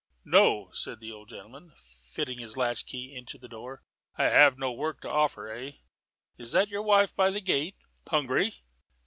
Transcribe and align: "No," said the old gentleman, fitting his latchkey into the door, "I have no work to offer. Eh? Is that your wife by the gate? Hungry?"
"No," 0.25 0.71
said 0.71 0.99
the 0.99 1.11
old 1.11 1.29
gentleman, 1.29 1.73
fitting 1.77 2.39
his 2.39 2.57
latchkey 2.57 3.13
into 3.15 3.37
the 3.37 3.47
door, 3.47 3.83
"I 4.17 4.23
have 4.29 4.57
no 4.57 4.71
work 4.71 4.99
to 5.01 5.09
offer. 5.11 5.47
Eh? 5.51 5.73
Is 6.39 6.53
that 6.53 6.69
your 6.69 6.81
wife 6.81 7.15
by 7.15 7.29
the 7.29 7.39
gate? 7.39 7.75
Hungry?" 8.09 8.51